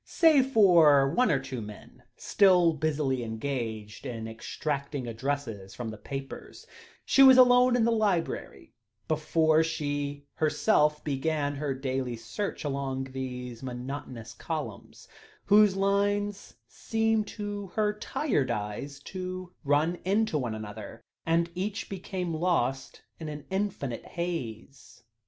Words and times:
Save 0.03 0.47
for 0.47 1.07
one 1.11 1.29
or 1.29 1.37
two 1.37 1.61
men 1.61 2.01
still 2.17 2.73
busily 2.73 3.21
engaged 3.23 4.03
in 4.07 4.27
extracting 4.27 5.05
addresses 5.07 5.75
from 5.75 5.89
the 5.89 5.97
papers, 5.99 6.65
she 7.05 7.21
was 7.21 7.37
alone 7.37 7.75
in 7.75 7.85
the 7.85 7.91
library, 7.91 8.73
before 9.07 9.63
she 9.63 10.25
herself 10.33 11.03
began 11.03 11.53
her 11.53 11.75
daily 11.75 12.15
search 12.17 12.63
along 12.63 13.09
those 13.13 13.61
monotonous 13.61 14.33
columns, 14.33 15.07
whose 15.45 15.75
lines 15.75 16.55
seemed 16.67 17.27
to 17.27 17.67
her 17.75 17.93
tired 17.93 18.49
eyes 18.49 18.99
to 19.01 19.53
run 19.63 19.99
into 20.03 20.35
one 20.35 20.55
another, 20.55 21.03
and 21.27 21.51
become 21.89 22.33
lost 22.33 23.03
in 23.19 23.29
an 23.29 23.45
infinite 23.51 24.03
haze. 24.05 25.03